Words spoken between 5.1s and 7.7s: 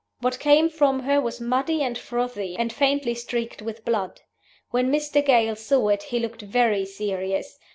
Gale saw it he looked very serious.